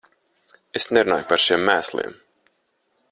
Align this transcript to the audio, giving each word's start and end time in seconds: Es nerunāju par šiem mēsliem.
Es 0.79 0.87
nerunāju 0.97 1.27
par 1.33 1.43
šiem 1.45 1.67
mēsliem. 1.71 2.17